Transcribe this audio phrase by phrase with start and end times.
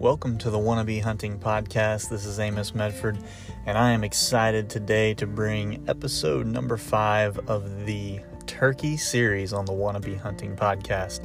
[0.00, 2.08] Welcome to the Wannabe Hunting Podcast.
[2.08, 3.18] This is Amos Medford,
[3.66, 9.66] and I am excited today to bring episode number five of the Turkey series on
[9.66, 11.20] the Wannabe Hunting Podcast.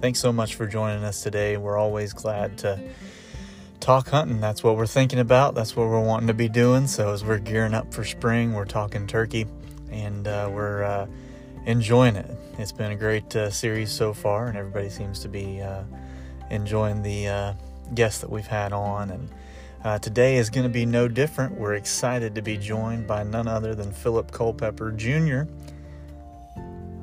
[0.00, 1.58] Thanks so much for joining us today.
[1.58, 2.80] We're always glad to
[3.80, 4.40] talk hunting.
[4.40, 6.86] That's what we're thinking about, that's what we're wanting to be doing.
[6.86, 9.46] So, as we're gearing up for spring, we're talking turkey
[9.90, 11.06] and uh, we're uh,
[11.66, 12.30] enjoying it.
[12.56, 15.82] It's been a great uh, series so far, and everybody seems to be uh,
[16.50, 17.52] enjoying the uh,
[17.94, 19.10] guests that we've had on.
[19.10, 19.28] And
[19.84, 21.58] uh, today is going to be no different.
[21.58, 25.42] We're excited to be joined by none other than Phillip Culpepper Jr.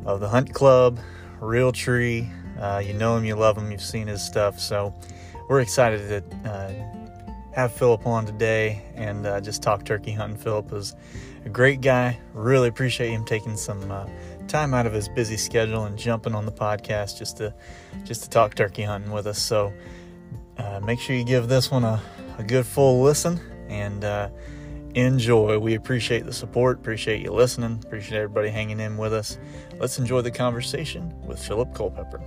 [0.06, 1.00] of the Hunt Club,
[1.40, 2.30] Realtree.
[2.60, 4.60] Uh, you know him, you love him, you've seen his stuff.
[4.60, 4.94] So
[5.50, 6.72] we're excited to uh,
[7.54, 10.38] have Phillip on today and uh, just talk turkey hunting.
[10.38, 10.96] Phillip is
[11.46, 12.20] a great guy.
[12.34, 14.08] Really appreciate him taking some uh,
[14.48, 17.54] time out of his busy schedule and jumping on the podcast just to
[18.04, 19.42] just to talk turkey hunting with us.
[19.42, 19.74] So
[20.58, 22.02] uh, make sure you give this one a,
[22.38, 23.40] a good full listen
[23.70, 24.30] and uh,
[24.96, 25.58] enjoy.
[25.58, 29.38] We appreciate the support, appreciate you listening, appreciate everybody hanging in with us.
[29.80, 32.22] Let's enjoy the conversation with Phillip Culpepper.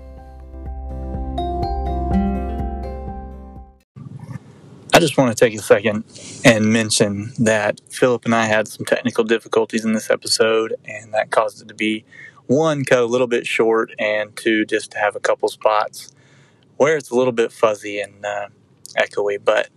[4.93, 6.05] I just want to take a second
[6.45, 11.31] and mention that Phillip and I had some technical difficulties in this episode, and that
[11.31, 12.05] caused it to be
[12.47, 16.14] one, cut a little bit short, and two, just to have a couple spots
[16.77, 18.48] where it's a little bit fuzzy and uh,
[18.97, 19.39] echoey.
[19.42, 19.69] But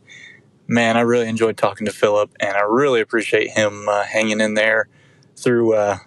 [0.67, 4.53] man, I really enjoyed talking to Phillip, and I really appreciate him uh, hanging in
[4.53, 4.87] there
[5.35, 5.97] through uh,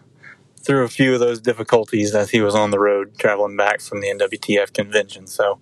[0.59, 4.01] through a few of those difficulties as he was on the road traveling back from
[4.01, 5.27] the NWTF convention.
[5.27, 5.59] So,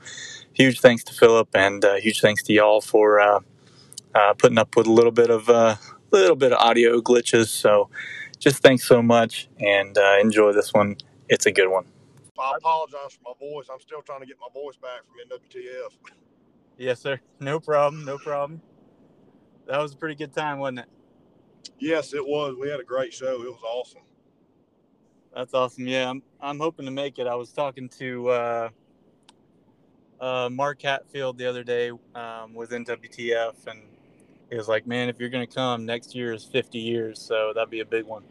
[0.52, 3.40] huge thanks to Phillip, and uh, huge thanks to y'all for uh,
[4.14, 5.78] uh, putting up with a little bit of a
[6.10, 7.48] little bit of audio glitches.
[7.48, 7.90] So,
[8.38, 10.96] just thanks so much, and enjoy this one.
[11.28, 11.84] It's a good one.
[12.38, 13.66] I apologize for my voice.
[13.72, 16.12] I'm still trying to get my voice back from NWTF.
[16.76, 17.20] Yes, sir.
[17.40, 18.04] No problem.
[18.04, 18.62] No problem.
[19.66, 20.86] That was a pretty good time, wasn't it?
[21.78, 22.56] Yes, it was.
[22.58, 23.42] We had a great show.
[23.42, 24.02] It was awesome.
[25.34, 25.86] That's awesome.
[25.86, 27.26] Yeah, I'm I'm hoping to make it.
[27.26, 28.68] I was talking to uh,
[30.20, 33.82] uh, Mark Hatfield the other day um, with NWTF, and
[34.50, 37.52] he was like, "Man, if you're going to come, next year is 50 years, so
[37.54, 38.24] that'd be a big one."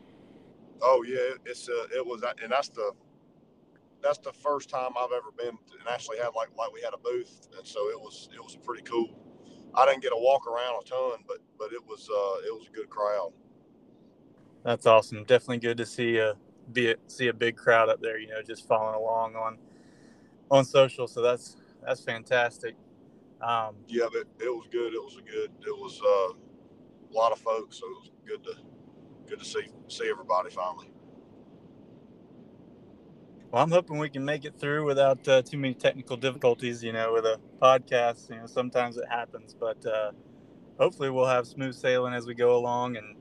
[0.81, 2.91] Oh yeah, it's uh, it was, and that's the
[4.07, 6.97] that's the first time I've ever been and actually had like like we had a
[6.97, 9.09] booth, and so it was it was pretty cool.
[9.75, 12.67] I didn't get to walk around a ton, but but it was uh, it was
[12.67, 13.33] a good crowd.
[14.63, 15.23] That's awesome.
[15.25, 16.35] Definitely good to see a
[16.71, 18.17] be a, see a big crowd up there.
[18.17, 19.57] You know, just following along on
[20.49, 21.07] on social.
[21.07, 22.75] So that's that's fantastic.
[23.41, 24.93] Um, yeah, it, it was good.
[24.93, 25.51] It was a good.
[25.65, 26.33] It was uh,
[27.11, 27.79] a lot of folks.
[27.79, 28.53] So it was good to
[29.27, 30.91] good to see see everybody finally.
[33.51, 36.83] Well, I'm hoping we can make it through without uh, too many technical difficulties.
[36.83, 40.11] You know, with a podcast, you know, sometimes it happens, but uh,
[40.77, 43.15] hopefully we'll have smooth sailing as we go along, and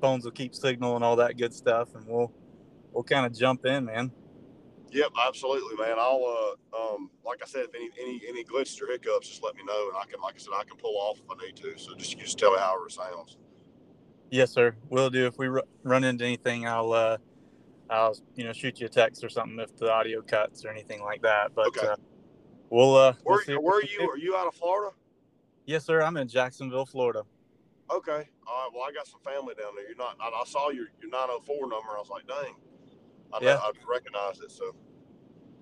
[0.00, 2.32] phones will keep signal and all that good stuff, and we'll
[2.92, 4.10] we'll kind of jump in, man.
[4.90, 5.96] Yep, absolutely, man.
[5.98, 9.54] I'll uh, um, like I said, if any any any glitches or hiccups, just let
[9.54, 11.56] me know, and I can, like I said, I can pull off if I need
[11.56, 11.78] to.
[11.78, 13.38] So just just tell me how it sounds.
[14.30, 14.74] Yes, sir.
[14.88, 15.26] We'll do.
[15.26, 17.18] If we r- run into anything, I'll uh,
[17.90, 21.02] I'll you know shoot you a text or something if the audio cuts or anything
[21.02, 21.54] like that.
[21.54, 21.88] But okay.
[21.88, 21.96] uh,
[22.70, 24.08] we'll uh, where, we'll where are you?
[24.08, 24.94] Are you out of Florida?
[25.66, 26.02] Yes, sir.
[26.02, 27.22] I'm in Jacksonville, Florida.
[27.90, 28.10] Okay.
[28.12, 28.70] All right.
[28.72, 29.86] Well, I got some family down there.
[29.86, 30.16] You're not.
[30.20, 31.90] I, I saw your your 904 number.
[31.96, 32.54] I was like, dang.
[33.32, 33.58] I yeah.
[33.60, 34.50] I recognize it.
[34.50, 34.74] So.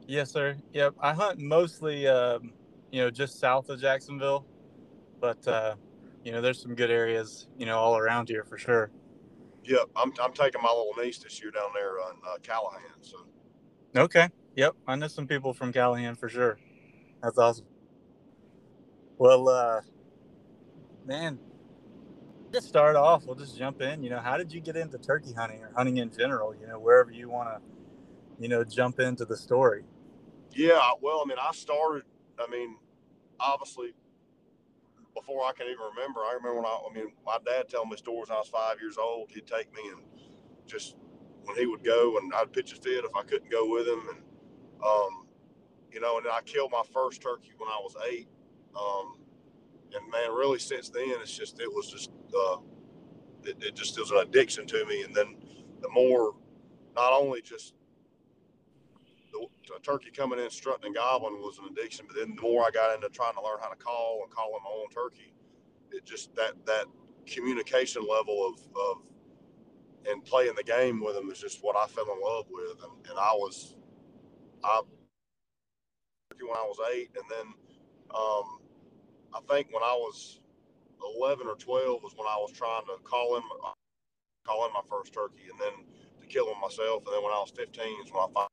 [0.06, 0.56] Yes, sir.
[0.72, 0.94] Yep.
[1.00, 2.52] I hunt mostly, um,
[2.90, 4.44] you know, just south of Jacksonville,
[5.20, 5.76] but uh,
[6.24, 8.90] you know, there's some good areas, you know, all around here for sure.
[9.64, 12.80] Yep, I'm, I'm taking my little niece this year down there on uh, Callahan.
[13.02, 13.18] So.
[13.96, 14.28] Okay.
[14.56, 16.58] Yep, I know some people from Callahan for sure.
[17.22, 17.66] That's awesome.
[19.18, 19.80] Well, uh,
[21.06, 21.38] man,
[22.52, 23.26] just start off.
[23.26, 24.02] We'll just jump in.
[24.02, 26.54] You know, how did you get into turkey hunting or hunting in general?
[26.54, 27.60] You know, wherever you want to,
[28.40, 29.84] you know, jump into the story.
[30.52, 32.04] Yeah, well, I mean, I started.
[32.38, 32.76] I mean,
[33.38, 33.92] obviously
[35.14, 36.20] before I can even remember.
[36.20, 38.80] I remember when I, I mean, my dad telling me stories when I was five
[38.80, 39.30] years old.
[39.30, 40.02] He'd take me and
[40.66, 40.96] just
[41.44, 44.00] when he would go and I'd pitch a fit if I couldn't go with him.
[44.10, 44.18] And,
[44.84, 45.26] um,
[45.92, 48.28] you know, and I killed my first turkey when I was eight.
[48.76, 49.16] Um,
[49.94, 52.58] and man, really since then, it's just, it was just, uh,
[53.44, 55.02] it, it just was an addiction to me.
[55.02, 55.36] And then
[55.80, 56.34] the more,
[56.94, 57.74] not only just
[59.76, 62.06] a turkey coming in strutting and gobbling was an addiction.
[62.08, 64.60] But then the more I got into trying to learn how to call and calling
[64.64, 65.34] my own turkey,
[65.92, 66.86] it just that that
[67.26, 69.02] communication level of, of
[70.10, 72.82] and playing the game with them is just what I fell in love with.
[72.82, 73.74] And, and I was
[74.64, 74.80] I
[76.40, 77.46] when I was eight, and then
[78.14, 78.60] um,
[79.34, 80.40] I think when I was
[81.18, 83.42] 11 or 12 was when I was trying to call in
[84.46, 85.86] call in my first turkey, and then
[86.20, 87.04] to kill him myself.
[87.06, 88.48] And then when I was 15 is when I found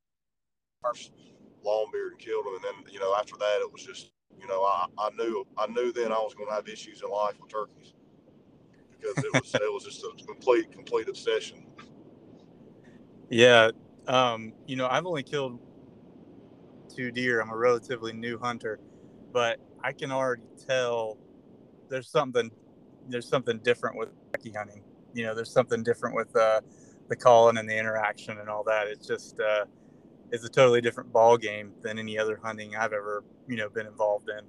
[1.63, 2.55] long beard and killed him.
[2.55, 5.67] And then you know after that it was just you know I, I knew I
[5.67, 7.93] knew then I was going to have issues in life with turkeys
[8.99, 11.65] because it was it was just a complete complete obsession.
[13.29, 13.71] Yeah,
[14.07, 15.59] um, you know I've only killed
[16.95, 17.41] two deer.
[17.41, 18.79] I'm a relatively new hunter,
[19.31, 21.17] but I can already tell
[21.89, 22.51] there's something
[23.09, 24.83] there's something different with turkey hunting.
[25.13, 26.61] You know, there's something different with uh,
[27.07, 28.87] the calling and the interaction and all that.
[28.87, 29.65] It's just uh,
[30.31, 33.87] it's a totally different ball game than any other hunting I've ever you know been
[33.87, 34.45] involved in.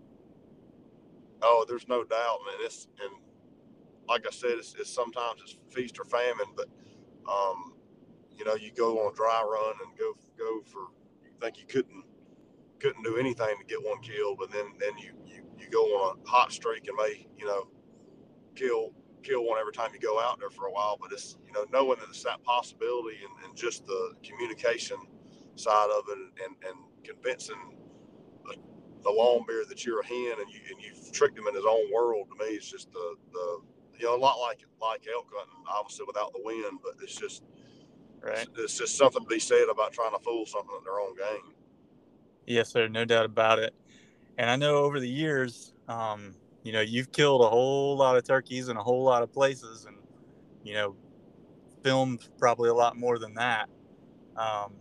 [1.42, 2.56] Oh, there's no doubt, man.
[2.60, 3.12] It's and
[4.08, 6.66] like I said, it's, it's sometimes it's feast or famine, but
[7.30, 7.74] um,
[8.36, 10.88] you know, you go on a dry run and go go for
[11.22, 12.04] you think you couldn't
[12.80, 16.18] couldn't do anything to get one killed, but then then you you, you go on
[16.24, 17.68] a hot streak and may you know
[18.54, 18.92] kill
[19.22, 20.96] kill one every time you go out there for a while.
[21.00, 24.96] But it's you know knowing that it's that possibility and, and just the communication
[25.58, 27.56] side of it and, and convincing
[28.44, 28.54] the,
[29.02, 31.64] the long beard that you're a hen and you and you've tricked him in his
[31.68, 32.28] own world.
[32.30, 33.60] To me, it's just the the
[33.98, 37.42] you know a lot like like elk hunting, obviously without the wind, but it's just
[38.20, 38.38] right.
[38.38, 41.16] It's, it's just something to be said about trying to fool something in their own
[41.16, 41.54] game.
[42.46, 42.88] Yes, sir.
[42.88, 43.74] No doubt about it.
[44.38, 48.24] And I know over the years, um, you know, you've killed a whole lot of
[48.24, 49.96] turkeys in a whole lot of places, and
[50.62, 50.96] you know,
[51.82, 53.68] filmed probably a lot more than that.
[54.36, 54.72] Um,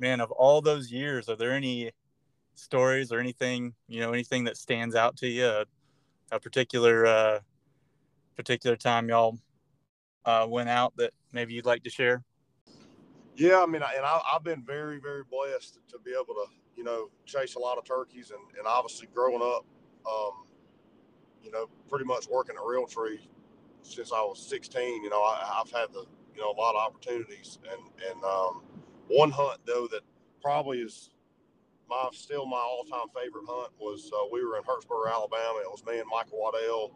[0.00, 1.92] man, of all those years, are there any
[2.54, 5.46] stories or anything, you know, anything that stands out to you?
[5.46, 5.64] A,
[6.32, 7.40] a particular uh,
[8.36, 9.38] particular time y'all
[10.24, 12.24] uh, went out that maybe you'd like to share?
[13.36, 16.84] Yeah, I mean, and I, have been very, very blessed to be able to, you
[16.84, 19.64] know, chase a lot of turkeys, and, and obviously growing up,
[20.06, 20.44] um,
[21.42, 23.20] you know, pretty much working at Realtree
[23.82, 25.02] since I was 16.
[25.02, 26.04] You know, I, have had the,
[26.34, 27.80] you know, a lot of opportunities, and
[28.10, 28.62] and um,
[29.10, 30.02] one hunt though that
[30.40, 31.10] probably is
[31.88, 35.58] my still my all-time favorite hunt was uh, we were in Hurtsboro, Alabama.
[35.60, 36.92] It was me and Michael Waddell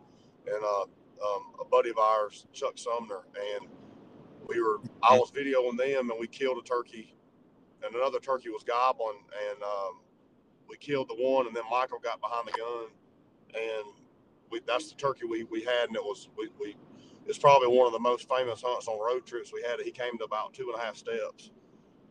[0.46, 3.68] and uh, um, a buddy of ours, Chuck Sumner, and
[4.46, 7.16] we were I was videoing them, and we killed a turkey,
[7.82, 9.18] and another turkey was gobbling,
[9.50, 10.00] and um,
[10.68, 12.86] we killed the one, and then Michael got behind the gun,
[13.54, 13.94] and
[14.50, 16.76] we, that's the turkey we, we had, and it was we, we
[17.26, 19.80] it's probably one of the most famous hunts on road trips we had.
[19.80, 21.50] He came to about two and a half steps,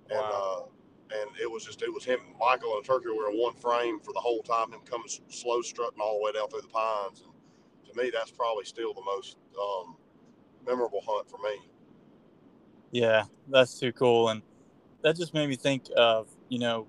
[0.09, 0.67] and wow.
[1.11, 3.99] uh, and it was just it was him, Michael, and turkey were in one frame
[3.99, 4.71] for the whole time.
[4.71, 7.33] Him coming slow strutting all the way down through the pines, and
[7.93, 9.95] to me, that's probably still the most um,
[10.65, 11.59] memorable hunt for me.
[12.91, 14.29] Yeah, that's too cool.
[14.29, 14.41] And
[15.01, 16.87] that just made me think of, you know,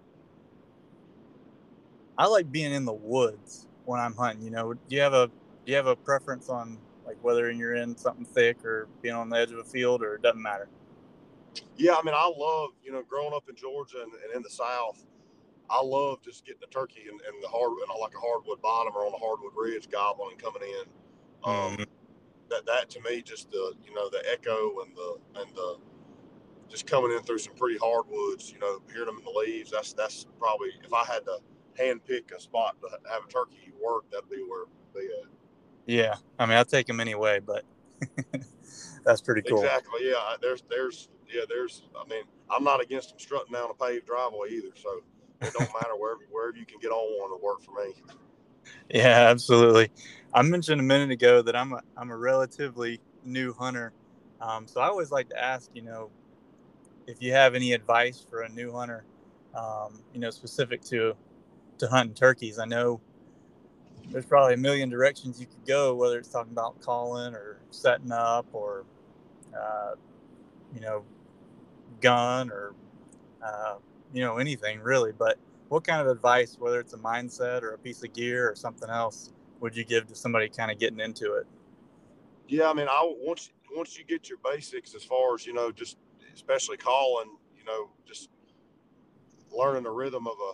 [2.17, 4.45] I like being in the woods when I'm hunting.
[4.45, 7.75] You know, do you have a do you have a preference on like whether you're
[7.75, 10.69] in something thick or being on the edge of a field or it doesn't matter?
[11.77, 14.51] Yeah, I mean, I love you know growing up in Georgia and, and in the
[14.51, 15.05] South.
[15.71, 18.93] I love just getting a turkey and, and the hard and like a hardwood bottom
[18.95, 20.85] or on a hardwood ridge gobbling and coming in.
[21.43, 21.83] Um, mm-hmm.
[22.51, 25.79] That that to me just the you know the echo and the and the
[26.69, 29.71] just coming in through some pretty hardwoods, you know, hearing them in the leaves.
[29.71, 31.39] That's that's probably if I had to
[31.79, 35.31] hand pick a spot to have a turkey work, that'd be where it'd be at.
[35.87, 37.65] Yeah, I mean, I'll take them anyway, but
[39.05, 39.63] that's pretty cool.
[39.63, 40.09] Exactly.
[40.11, 41.83] Yeah, there's there's yeah there's.
[41.99, 44.75] I mean, I'm not against them strutting down a paved driveway either.
[44.75, 45.03] So
[45.41, 47.95] it don't matter wherever wherever you can get on one to work for me.
[48.91, 49.91] Yeah, absolutely.
[50.33, 53.93] I mentioned a minute ago that I'm a I'm a relatively new hunter,
[54.41, 56.11] um, so I always like to ask, you know,
[57.07, 59.05] if you have any advice for a new hunter,
[59.55, 61.15] um, you know, specific to
[61.79, 62.59] to hunting turkeys.
[62.59, 63.01] I know
[64.11, 68.13] there's probably a million directions you could go, whether it's talking about calling or setting
[68.13, 68.85] up or
[69.59, 69.95] uh,
[70.75, 71.05] you know,
[72.05, 72.75] gun or
[73.45, 73.77] uh,
[74.13, 75.13] you know anything really.
[75.13, 78.55] But what kind of advice, whether it's a mindset or a piece of gear or
[78.55, 81.47] something else, would you give to somebody kind of getting into it?
[82.47, 85.73] Yeah, I mean, I once once you get your basics as far as you know,
[85.73, 85.97] just
[86.35, 88.29] especially calling, you know, just
[89.51, 90.53] learning the rhythm of a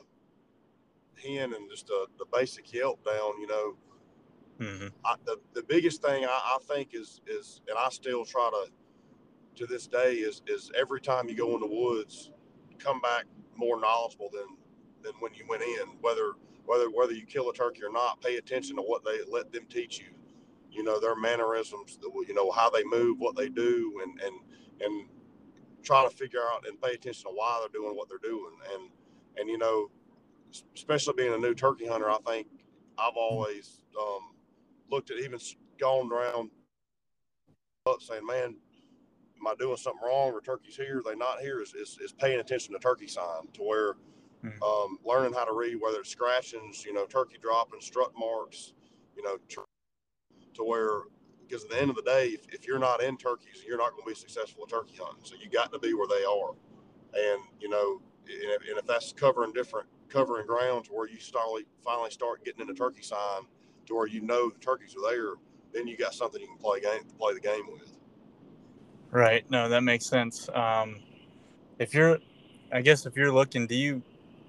[1.21, 3.77] hen and just the, the basic yelp down, you know.
[4.61, 4.89] Mm-hmm.
[5.05, 8.71] I, the, the biggest thing I, I think is, is, and I still try to,
[9.61, 12.31] to this day is, is every time you go in the woods,
[12.79, 13.25] come back
[13.57, 14.57] more knowledgeable than,
[15.03, 16.33] than when you went in, whether,
[16.65, 19.67] whether, whether you kill a turkey or not, pay attention to what they let them
[19.69, 20.07] teach you,
[20.71, 24.01] you know, their mannerisms, you know, how they move, what they do.
[24.03, 24.35] And, and,
[24.81, 25.09] and
[25.83, 28.53] try to figure out and pay attention to why they're doing what they're doing.
[28.75, 28.91] And
[29.37, 29.91] and you know,
[30.75, 32.47] especially being a new turkey hunter, I think
[32.99, 34.35] I've always um,
[34.91, 35.39] looked at even
[35.79, 36.51] gone around
[37.87, 38.57] up saying, man,
[39.41, 40.99] am I doing something wrong or turkey's here?
[40.99, 41.61] Are they not here?
[41.63, 43.95] Is, is, is paying attention to turkey sign to where
[44.45, 44.63] mm-hmm.
[44.63, 48.73] um, learning how to read, whether it's scratchings, you know, turkey dropping, strut marks,
[49.17, 49.61] you know, tr-
[50.55, 51.03] to where,
[51.47, 53.93] because at the end of the day, if, if you're not in turkeys, you're not
[53.93, 55.25] going to be successful at turkey hunting.
[55.25, 56.53] So you got to be where they are.
[57.15, 61.63] And, you know, and if, and if that's covering different, covering grounds where you start,
[61.85, 63.43] finally start getting into turkey sign
[63.87, 65.35] to where you know the turkeys are there,
[65.73, 67.97] then you got something you can play game, play the game with.
[69.11, 69.49] Right.
[69.51, 70.49] No, that makes sense.
[70.55, 71.01] Um,
[71.79, 72.19] if you're,
[72.73, 74.03] I guess if you're looking, do you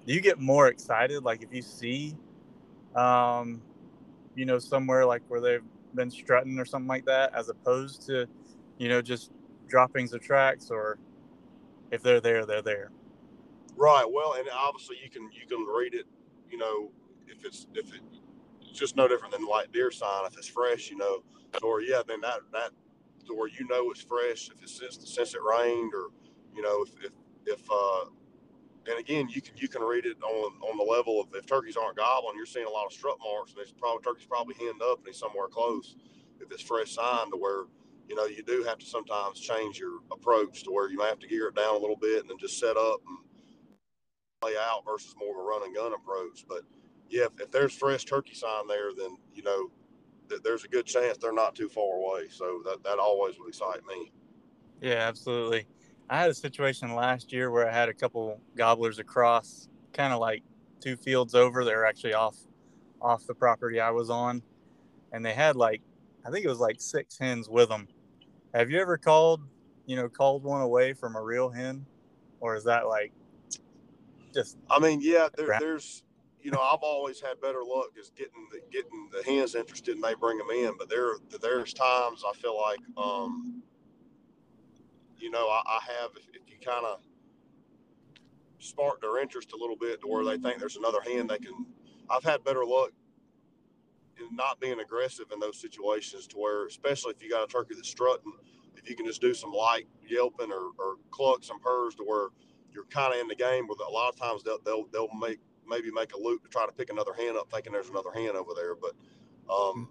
[0.06, 2.16] do you get more excited like if you see,
[2.94, 3.62] um,
[4.34, 5.64] you know, somewhere like where they've
[5.94, 8.26] been strutting or something like that, as opposed to,
[8.78, 9.30] you know, just
[9.68, 10.98] droppings of tracks, or
[11.90, 12.90] if they're there, they're there.
[13.76, 14.04] Right.
[14.08, 16.06] Well, and obviously you can you can read it.
[16.50, 16.90] You know,
[17.26, 18.00] if it's if it,
[18.60, 20.26] it's just no different than like deer sign.
[20.26, 21.22] If it's fresh, you know,
[21.62, 22.70] or yeah, then that that
[23.26, 26.08] to where you know it's fresh if it's since since it rained or
[26.54, 27.12] you know if if,
[27.46, 28.04] if uh
[28.88, 31.76] and again you can you can read it on on the level of if turkeys
[31.76, 34.82] aren't gobbling you're seeing a lot of strut marks and there's probably turkeys probably henned
[34.82, 35.94] up and he's somewhere close
[36.40, 37.64] if it's fresh sign to where
[38.08, 41.20] you know you do have to sometimes change your approach to where you might have
[41.20, 43.18] to gear it down a little bit and then just set up and
[44.40, 46.44] play out versus more of a run and gun approach.
[46.48, 46.62] But
[47.12, 49.70] yeah if, if there's fresh turkey sign there then you know
[50.42, 52.28] there's a good chance they're not too far away.
[52.30, 54.12] So that, that always would excite me.
[54.80, 55.66] Yeah, absolutely.
[56.10, 60.20] I had a situation last year where I had a couple gobblers across, kind of
[60.20, 60.42] like
[60.80, 61.64] two fields over.
[61.64, 62.36] They're actually off
[63.00, 64.42] off the property I was on,
[65.12, 65.80] and they had like
[66.26, 67.88] I think it was like six hens with them.
[68.54, 69.42] Have you ever called,
[69.86, 71.86] you know, called one away from a real hen,
[72.40, 73.12] or is that like
[74.34, 74.58] just?
[74.70, 76.02] I mean, yeah, there, there's
[76.42, 80.04] you know, I've always had better luck is getting the getting the hens interested and
[80.04, 80.72] they bring them in.
[80.78, 83.62] But there there's times I feel like, um,
[85.18, 87.00] you know, I, I have if, if you kind of
[88.58, 91.66] spark their interest a little bit to where they think there's another hen they can.
[92.10, 92.90] I've had better luck
[94.18, 97.74] in not being aggressive in those situations to where, especially if you got a turkey
[97.74, 98.32] that's strutting,
[98.76, 102.28] if you can just do some light yelping or, or clucks and purrs to where
[102.72, 103.66] you're kind of in the game.
[103.68, 105.38] Where a lot of times they'll they'll, they'll make
[105.68, 108.36] maybe make a loop to try to pick another hand up, thinking there's another hand
[108.36, 108.74] over there.
[108.74, 108.92] But
[109.52, 109.88] um,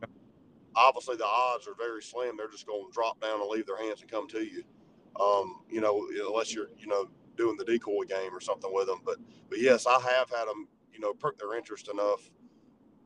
[0.76, 2.38] obviously, the odds are very slim.
[2.38, 4.64] They're just going to drop down and leave their hands and come to you.
[5.20, 9.00] Um, you know, unless you're, you know, doing the decoy game or something with them.
[9.04, 9.18] But,
[9.50, 12.30] but yes, I have had them, you know, perk their interest enough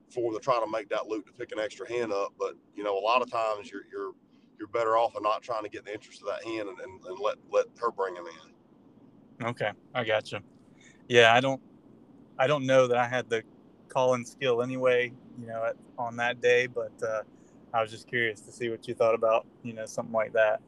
[0.10, 2.34] for to try to make that loop to pick an extra hand up.
[2.38, 4.12] But you know, a lot of times you're you're
[4.58, 7.06] you're better off of not trying to get the interest of that hand and, and,
[7.06, 9.46] and let let her bring them in.
[9.48, 10.40] Okay, I got you.
[11.08, 11.62] Yeah, I don't
[12.38, 13.44] I don't know that I had the
[13.88, 17.22] calling skill anyway, you know, at, on that day, but uh,
[17.74, 20.62] I was just curious to see what you thought about, you know, something like that.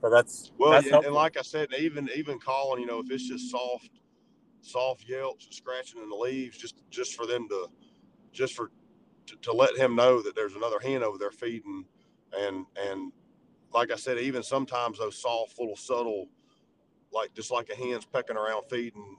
[0.00, 3.10] But that's well, that's and, and, like I said, even even calling, you know, if
[3.10, 3.90] it's just soft,
[4.60, 7.68] soft yelps and scratching in the leaves, just just for them to,
[8.32, 8.70] just for
[9.26, 11.84] to, to let him know that there's another hen over there feeding,
[12.36, 13.12] and and
[13.72, 16.28] like I said, even sometimes those soft little subtle,
[17.12, 19.16] like just like a hen's pecking around feeding,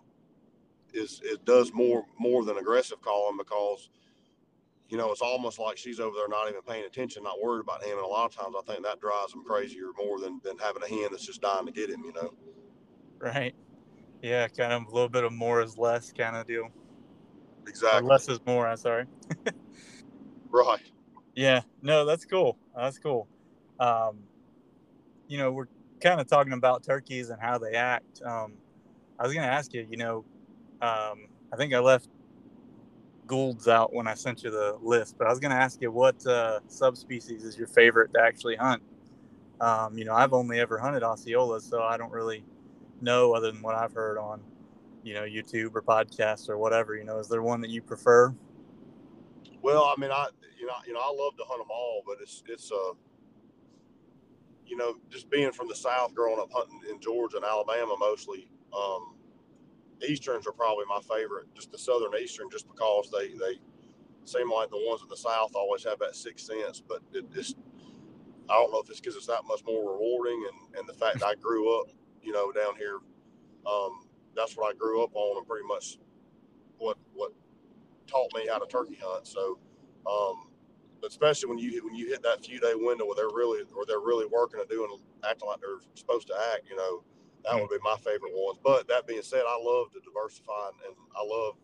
[0.94, 3.90] is it does more more than aggressive calling because
[4.90, 7.84] you know it's almost like she's over there not even paying attention, not worried about
[7.84, 7.98] him.
[7.98, 10.84] And a lot of times I think that drives them crazier more than than having
[10.84, 12.04] a hen that's just dying to get him.
[12.06, 12.34] You know.
[13.20, 13.56] Right.
[14.22, 16.70] Yeah, kind of a little bit of more is less kind of deal.
[17.68, 18.02] Exactly.
[18.02, 18.68] Or less is more.
[18.68, 19.06] I'm sorry.
[20.50, 20.82] right.
[21.36, 21.62] Yeah.
[21.82, 22.58] No, that's cool.
[22.76, 23.28] That's cool.
[23.80, 24.20] Um,
[25.28, 25.68] you know, we're
[26.02, 28.22] kind of talking about turkeys and how they act.
[28.24, 28.54] Um,
[29.20, 30.26] I was going to ask you, you know,
[30.84, 32.10] um, I think I left
[33.26, 35.92] Gould's out when I sent you the list, but I was going to ask you
[35.92, 38.84] what uh, subspecies is your favorite to actually hunt.
[39.62, 42.44] Um, you know, I've only ever hunted Osceolas, so I don't really
[43.00, 44.42] know other than what I've heard on,
[45.04, 46.98] you know, YouTube or podcasts or whatever.
[46.98, 48.36] You know, is there one that you prefer?
[49.62, 50.28] Well, I mean, I
[50.60, 52.94] you know, you know, I love to hunt them all, but it's it's uh,
[54.66, 58.50] you know, just being from the South, growing up hunting in Georgia and Alabama mostly.
[58.76, 59.16] Um,
[60.08, 63.60] Easterns are probably my favorite, just the Southern Eastern, just because they they
[64.26, 66.82] seem like the ones in the South always have that sixth sense.
[66.86, 67.54] But it, it's
[68.50, 71.20] I don't know if it's because it's that much more rewarding, and and the fact
[71.20, 71.88] that I grew up,
[72.22, 73.00] you know, down here,
[73.66, 75.98] um, that's what I grew up on, and pretty much
[76.78, 77.32] what what
[78.08, 79.28] taught me how to turkey hunt.
[79.28, 79.60] So,
[80.10, 80.50] um,
[81.06, 84.00] especially when you when you hit that few day window where they're really or they're
[84.00, 84.90] really working and doing
[85.30, 87.04] acting like they're supposed to act, you know,
[87.44, 88.60] that would be my favorite ones.
[88.64, 91.56] But that being said, I love to diversify and I love,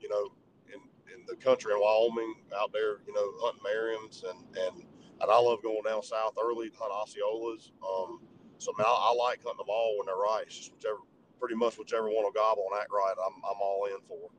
[0.00, 0.32] you know,
[0.66, 0.80] in,
[1.14, 4.84] in the country in Wyoming out there, you know, hunting Merriams and and
[5.20, 7.70] and I love going down south early to hunt Osceolas.
[7.82, 8.20] Um,
[8.58, 10.42] so I, mean, I, I, like hunting them all when they're right.
[10.46, 10.98] It's just whichever,
[11.38, 14.30] pretty much whichever one will gobble and act right, I'm I'm all in for.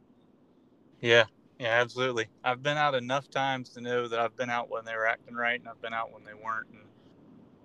[0.99, 1.25] Yeah,
[1.59, 2.27] yeah, absolutely.
[2.43, 5.35] I've been out enough times to know that I've been out when they were acting
[5.35, 6.79] right, and I've been out when they weren't, and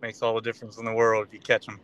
[0.01, 1.81] makes all the difference in the world if you catch them.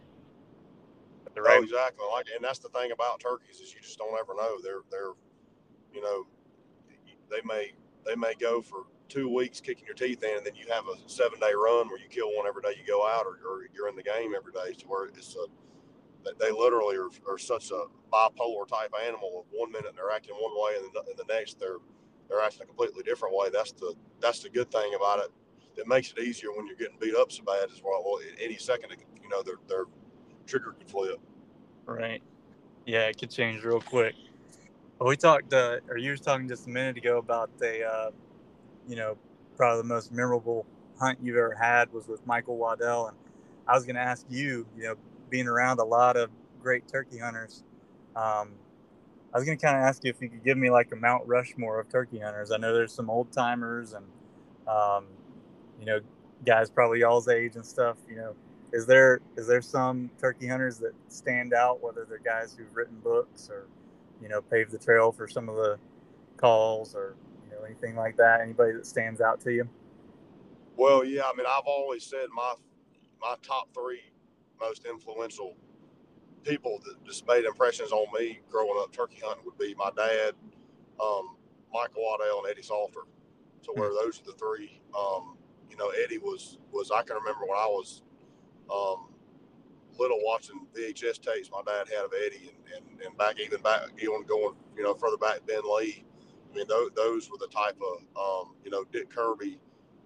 [1.35, 1.59] The right.
[1.59, 2.07] Oh, exactly.
[2.13, 4.59] Like, and that's the thing about turkeys is you just don't ever know.
[4.63, 5.13] They're they're,
[5.93, 6.27] you know,
[7.31, 7.73] they may
[8.07, 11.09] they may go for two weeks kicking your teeth in, and then you have a
[11.09, 13.89] seven day run where you kill one every day you go out, or, or you're
[13.89, 14.73] in the game every day.
[14.79, 15.47] To where it's a
[16.41, 19.41] they literally are, are such a bipolar type animal.
[19.41, 21.79] Of one minute they're acting one way, and the, and the next they're
[22.29, 23.49] they're acting a completely different way.
[23.53, 25.31] That's the that's the good thing about it.
[25.77, 28.03] It makes it easier when you're getting beat up so bad as well.
[28.05, 29.85] Well, any second, you know, their their
[30.47, 31.21] trigger could flip.
[31.87, 32.23] Right.
[32.87, 34.15] Yeah, it could change real quick.
[34.99, 38.11] Well, we talked, uh, or you were talking just a minute ago about the, uh,
[38.87, 39.17] you know,
[39.57, 40.67] probably the most memorable
[40.99, 43.17] hunt you've ever had was with Michael Waddell, and
[43.67, 44.95] I was going to ask you, you know,
[45.31, 47.65] being around a lot of great turkey hunters.
[48.15, 48.53] Um,
[49.33, 50.97] I was going to kind of ask you if you could give me like a
[50.97, 52.53] Mount Rushmore of turkey hunters.
[52.53, 54.07] I know there's some old timers and,
[54.69, 55.07] um,
[55.81, 56.01] you know,
[56.47, 57.97] guys probably y'all's age and stuff.
[58.09, 58.37] You know,
[58.75, 62.99] is there is there some turkey hunters that stand out, whether they're guys who've written
[63.05, 63.69] books or,
[64.21, 65.79] you know, paved the trail for some of the
[66.37, 67.15] calls or
[67.45, 68.41] you know anything like that?
[68.41, 69.69] Anybody that stands out to you?
[70.77, 71.23] Well, yeah.
[71.23, 72.55] I mean, I've always said my
[73.23, 74.03] my top three
[74.61, 75.55] most influential
[76.43, 80.35] people that just made impressions on me growing up turkey hunting would be my dad,
[81.01, 81.37] um,
[81.73, 83.03] Michael Waddell, and Eddie Salter.
[83.63, 84.05] So where hmm.
[84.05, 84.81] those are the three.
[84.99, 85.37] Um,
[85.71, 88.03] you know, Eddie was was I can remember when I was
[88.73, 89.09] um,
[89.99, 93.83] little watching VHS tapes my dad had of Eddie, and, and, and back even back
[93.99, 96.05] even going you know further back Ben Lee.
[96.53, 99.59] I mean, those, those were the type of um, you know Dick Kirby.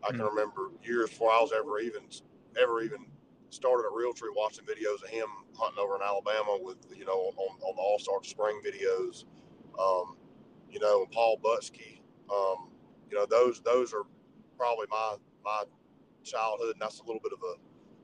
[0.05, 0.29] I can mm.
[0.29, 2.03] remember years before I was ever even
[2.61, 3.07] ever even
[3.51, 7.59] started a Realtree watching videos of him hunting over in Alabama with you know on,
[7.62, 9.25] on the All Star Spring videos,
[9.79, 10.16] um,
[10.71, 12.01] you know, Paul Butski.
[12.31, 12.71] Um,
[13.11, 14.05] you know, those those are
[14.57, 15.62] probably my my
[16.25, 17.55] childhood, and that's a little bit of a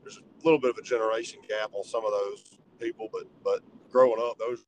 [0.05, 2.45] there's a little bit of a generation gap on some of those
[2.81, 4.65] people, but but growing up, those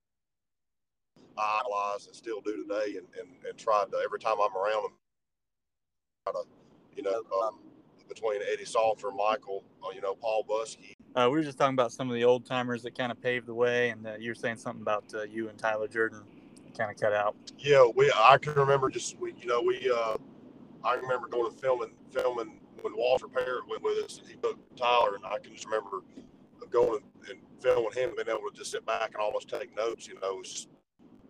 [1.39, 4.85] I idolize and still do today, and, and, and try to every time I'm around
[4.85, 4.93] them,
[6.27, 6.49] try to
[6.97, 7.23] you know.
[7.43, 7.61] Um,
[8.09, 10.93] between Eddie Salter, Michael, uh, you know, Paul Butski.
[11.15, 13.47] Uh, we were just talking about some of the old timers that kind of paved
[13.47, 16.23] the way, and uh, you were saying something about uh, you and Tyler Jordan
[16.77, 17.35] kind of cut out.
[17.59, 20.17] Yeah, we I can remember just we, you know, we uh,
[20.87, 24.59] I remember going and filming filming when Walter Parrott went with us, and he took
[24.77, 26.03] Tyler, and I can just remember
[26.71, 30.07] going and filming him, and being able to just sit back and almost take notes.
[30.07, 30.69] You know, it was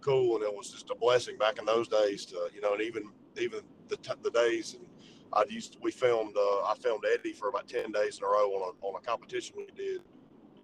[0.03, 2.83] cool, and it was just a blessing back in those days to you know, and
[2.83, 4.87] even even the, t- the days and
[5.33, 8.51] I used we filmed uh, I filmed Eddie for about ten days in a row
[8.53, 10.03] on a on a competition we did.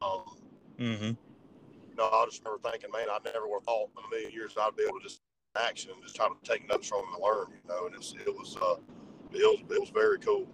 [0.01, 0.37] Um,
[0.79, 1.05] mm-hmm.
[1.05, 4.33] You know, I just remember thinking, man, I never would have thought in a million
[4.33, 5.22] years I'd be able to just
[5.57, 7.47] action and just try to take notes from and learn.
[7.51, 8.77] You know, and it was it was uh,
[9.33, 10.47] it was it was very cool.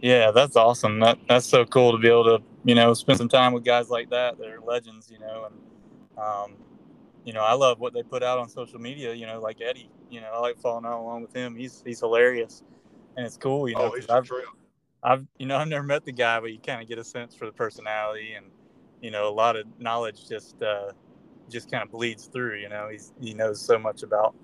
[0.00, 1.00] Yeah, that's awesome.
[1.00, 3.90] That that's so cool to be able to you know spend some time with guys
[3.90, 4.38] like that.
[4.38, 6.56] They're legends, you know, and um,
[7.24, 9.14] you know I love what they put out on social media.
[9.14, 9.90] You know, like Eddie.
[10.10, 11.56] You know, I like following along with him.
[11.56, 12.62] He's he's hilarious
[13.16, 13.68] and it's cool.
[13.68, 14.30] You know, oh, I've,
[15.02, 17.34] I've you know I've never met the guy, but you kind of get a sense
[17.34, 18.46] for the personality and
[19.00, 20.92] you know a lot of knowledge just uh,
[21.50, 22.56] just kind of bleeds through.
[22.56, 24.34] You know, he's he knows so much about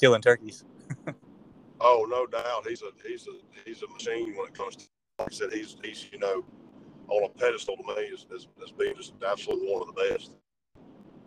[0.00, 0.64] killing turkeys.
[1.80, 2.66] oh, no doubt.
[2.66, 3.32] He's a he's a
[3.64, 4.84] he's a machine when it comes to.
[5.18, 6.44] Like I said, he's he's you know
[7.08, 10.32] on a pedestal to me as, as, as being just absolutely one of the best.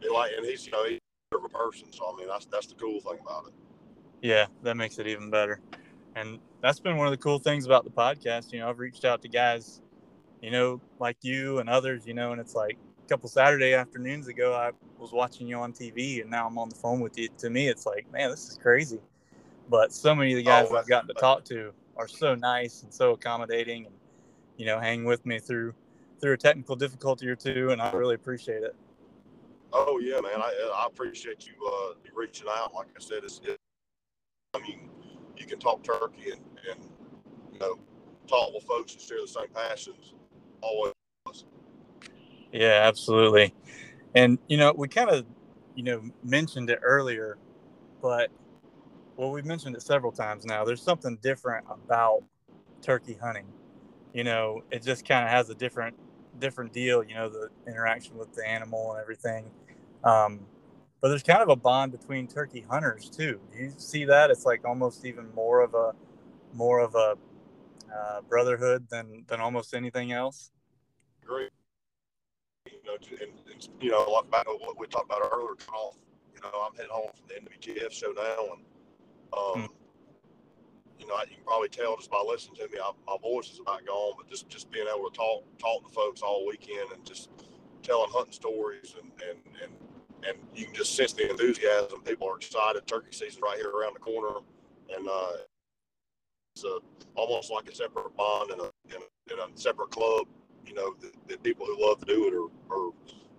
[0.01, 0.99] And like, and he's you know he's
[1.33, 3.53] a person, so I mean that's that's the cool thing about it.
[4.21, 5.59] Yeah, that makes it even better
[6.15, 8.51] and that's been one of the cool things about the podcast.
[8.51, 9.81] You know, I've reached out to guys,
[10.41, 12.77] you know, like you and others, you know, and it's like
[13.11, 16.75] couple Saturday afternoons ago, I was watching you on TV, and now I'm on the
[16.75, 17.27] phone with you.
[17.39, 19.01] To me, it's like, man, this is crazy.
[19.69, 22.83] But so many of the guys oh, I've gotten to talk to are so nice
[22.83, 23.95] and so accommodating, and
[24.55, 25.73] you know, hang with me through
[26.21, 28.75] through a technical difficulty or two, and I really appreciate it.
[29.73, 32.73] Oh yeah, man, I, I appreciate you uh, reaching out.
[32.73, 33.57] Like I said, it's, it,
[34.53, 34.89] I mean
[35.35, 36.89] you can talk turkey and, and
[37.51, 37.77] you know
[38.25, 40.13] talk with folks that share the same passions
[40.61, 40.93] always.
[42.51, 43.53] Yeah, absolutely.
[44.15, 45.25] And you know, we kind of
[45.75, 47.37] you know mentioned it earlier,
[48.01, 48.29] but
[49.17, 50.65] well, we've mentioned it several times now.
[50.65, 52.23] There's something different about
[52.81, 53.47] turkey hunting.
[54.13, 55.95] You know, it just kind of has a different
[56.39, 57.03] different deal.
[57.03, 59.45] You know, the interaction with the animal and everything.
[60.03, 60.41] Um,
[61.01, 63.39] but there's kind of a bond between turkey hunters too.
[63.55, 64.31] You see that?
[64.31, 65.93] It's like almost even more of a
[66.53, 67.15] more of a
[67.95, 70.51] uh, brotherhood than than almost anything else.
[71.25, 71.51] Great.
[72.83, 75.55] You know, and, and you know, like back what we talked about earlier.
[76.33, 78.63] You know, I'm heading home from the NWTF show now, and
[79.33, 79.73] um, hmm.
[80.99, 83.59] you know, you can probably tell just by listening to me, I, my voice is
[83.59, 84.13] about gone.
[84.17, 87.29] But just just being able to talk talk to folks all weekend and just
[87.83, 89.71] telling hunting stories and and and
[90.27, 92.01] and you can just sense the enthusiasm.
[92.03, 92.85] People are excited.
[92.87, 94.39] Turkey season right here around the corner,
[94.95, 95.31] and uh,
[96.55, 96.79] it's a,
[97.15, 100.27] almost like a separate bond and a, in a, a separate club.
[100.65, 100.95] You know,
[101.27, 102.91] the, people who love to do it are, are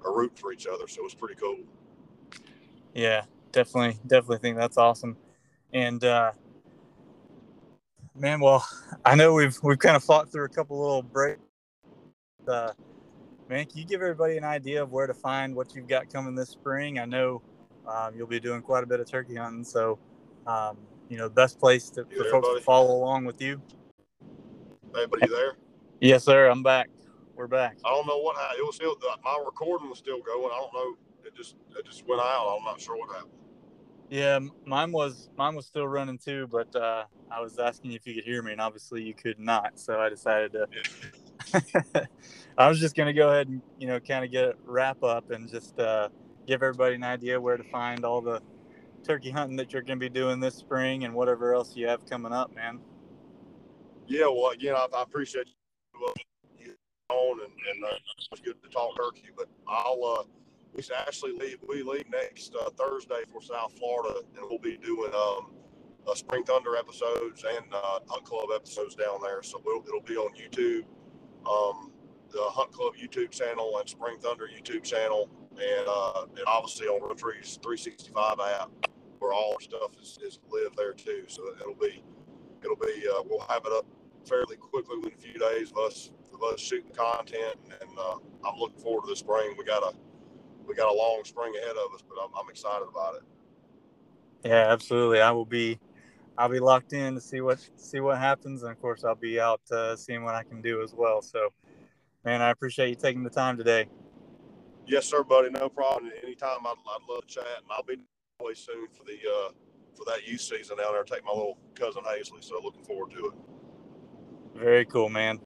[0.05, 0.89] are rooting for each other.
[0.89, 1.59] So it's pretty cool.
[2.95, 5.17] Yeah, definitely, definitely think that's awesome.
[5.73, 6.33] And uh,
[8.15, 8.67] man, well,
[9.05, 11.41] I know we've we've kind of fought through a couple little breaks.
[12.47, 12.73] Uh,
[13.49, 16.35] man, can you give everybody an idea of where to find what you've got coming
[16.35, 16.99] this spring?
[16.99, 17.43] I know
[17.87, 19.99] um, you'll be doing quite a bit of turkey hunting, so
[20.47, 20.77] um,
[21.09, 23.61] you know, best place to, for folks to follow along with you.
[24.95, 25.53] Hey, buddy, you there?
[26.01, 26.49] Yes, sir.
[26.49, 26.91] I'm back.
[27.35, 27.79] We're back.
[27.85, 28.61] I don't know what happened.
[28.61, 30.51] It was still my recording was still going.
[30.53, 30.97] I don't know.
[31.25, 32.57] It just it just went out.
[32.59, 33.33] I'm not sure what happened.
[34.11, 38.15] Yeah, mine was mine was still running too, but uh, I was asking if you
[38.15, 39.79] could hear me, and obviously you could not.
[39.79, 40.67] So I decided to
[42.59, 45.03] I was just going to go ahead and, you know, kind of get a wrap
[45.03, 46.09] up and just uh,
[46.47, 48.41] give everybody an idea where to find all the
[49.05, 52.05] turkey hunting that you're going to be doing this spring and whatever else you have
[52.07, 52.79] coming up, man.
[54.07, 55.55] Yeah, well, again, I, I appreciate you
[57.13, 57.97] on and, and uh,
[58.33, 60.25] it's good to talk turkey, but I'll, uh,
[60.75, 65.13] we actually leave, we leave next uh, Thursday for South Florida and we'll be doing,
[65.15, 65.53] um,
[66.09, 69.43] uh, Spring Thunder episodes and uh, Hunt Club episodes down there.
[69.43, 70.85] So we'll, it'll be on YouTube
[71.47, 71.93] um,
[72.31, 77.01] the Hunt Club YouTube channel and Spring Thunder YouTube channel, and, uh, and obviously on
[77.01, 78.71] Realtree 365 app,
[79.19, 81.25] where all our stuff is, is live there too.
[81.27, 82.03] So it'll be
[82.65, 83.87] it'll be uh, we'll have it up
[84.27, 88.17] fairly quickly within a few days of us of us shooting content, and uh,
[88.47, 89.55] I'm looking forward to the spring.
[89.59, 89.95] We got a
[90.67, 93.23] we got a long spring ahead of us, but I'm, I'm excited about it.
[94.45, 95.21] Yeah, absolutely.
[95.21, 95.79] I will be
[96.37, 99.41] I'll be locked in to see what see what happens, and of course, I'll be
[99.41, 101.23] out uh, seeing what I can do as well.
[101.23, 101.51] So,
[102.25, 103.89] man, I appreciate you taking the time today.
[104.87, 105.51] Yes, sir, buddy.
[105.51, 106.11] No problem.
[106.23, 107.97] Anytime, I'd, I'd love to chat, and I'll be
[108.41, 109.53] away soon for the uh,
[109.95, 111.05] for that youth season down there.
[111.05, 112.43] Take my little cousin Hazley.
[112.43, 113.33] So, looking forward to it.
[114.55, 115.41] Very cool, man.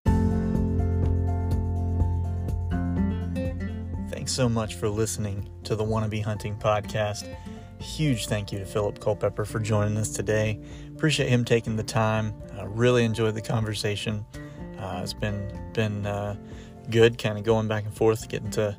[4.27, 7.33] Thanks so much for listening to the Wannabe Hunting Podcast.
[7.79, 10.59] Huge thank you to Phillip Culpepper for joining us today.
[10.97, 12.35] Appreciate him taking the time.
[12.59, 14.27] Uh, really enjoyed the conversation.
[14.81, 16.35] Uh, it's been been uh,
[16.91, 18.77] good, kind of going back and forth, getting to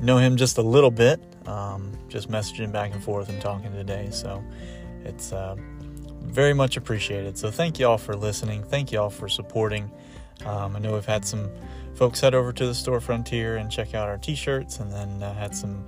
[0.00, 1.18] know him just a little bit.
[1.48, 4.10] Um, just messaging back and forth and talking today.
[4.10, 4.44] So
[5.02, 5.56] it's uh,
[6.24, 7.38] very much appreciated.
[7.38, 8.62] So thank you all for listening.
[8.64, 9.90] Thank you all for supporting.
[10.44, 11.50] Um, I know we've had some
[11.94, 15.34] folks head over to the store Frontier and check out our t-shirts, and then uh,
[15.34, 15.84] had some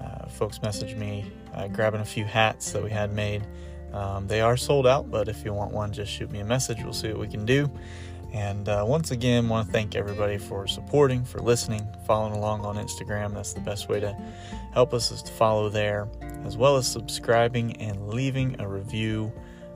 [0.00, 3.46] uh, folks message me uh, grabbing a few hats that we had made.
[3.92, 6.78] Um, they are sold out, but if you want one, just shoot me a message.
[6.82, 7.70] We'll see what we can do.
[8.32, 12.76] And uh, once again, want to thank everybody for supporting, for listening, following along on
[12.76, 13.34] Instagram.
[13.34, 14.16] That's the best way to
[14.72, 16.08] help us is to follow there,
[16.44, 19.32] as well as subscribing and leaving a review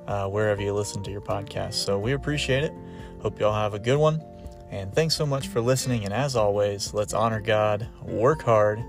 [0.06, 1.74] uh, wherever you listen to your podcast.
[1.74, 2.72] So we appreciate it.
[3.22, 4.22] Hope y'all have a good one.
[4.74, 6.04] And thanks so much for listening.
[6.04, 8.80] And as always, let's honor God, work hard,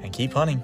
[0.00, 0.62] and keep hunting.